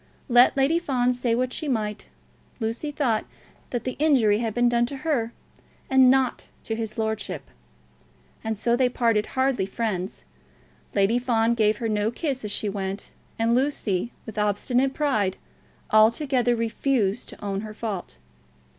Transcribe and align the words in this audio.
Let 0.29 0.57
Lady 0.57 0.79
Fawn 0.79 1.13
say 1.13 1.35
what 1.35 1.53
she 1.53 1.67
might, 1.67 2.09
Lucy 2.59 2.91
thought 2.91 3.23
that 3.69 3.83
the 3.83 3.97
injury 3.99 4.39
had 4.39 4.51
been 4.55 4.67
done 4.67 4.87
to 4.87 4.97
her, 5.05 5.31
and 5.91 6.09
not 6.09 6.49
to 6.63 6.75
his 6.75 6.97
lordship. 6.97 7.43
And 8.43 8.57
so 8.57 8.75
they 8.75 8.89
parted 8.89 9.27
hardly 9.37 9.67
friends. 9.67 10.25
Lady 10.95 11.19
Fawn 11.19 11.53
gave 11.53 11.77
her 11.77 11.87
no 11.87 12.09
kiss 12.09 12.43
as 12.43 12.51
she 12.51 12.67
went, 12.67 13.11
and 13.37 13.53
Lucy, 13.53 14.11
with 14.25 14.39
obstinate 14.39 14.95
pride, 14.95 15.37
altogether 15.91 16.55
refused 16.55 17.29
to 17.29 17.45
own 17.45 17.61
her 17.61 17.75
fault. 17.75 18.17